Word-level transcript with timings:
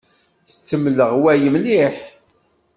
Tettemleɣway 0.49 1.41
mliḥ. 1.53 1.95